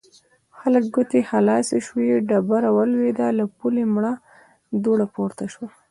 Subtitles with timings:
[0.03, 0.05] د
[0.61, 4.13] هلک ګوتې خلاصې شوې، ډبره ولوېده، له پولې مړه
[4.83, 5.67] دوړه پورته شوه.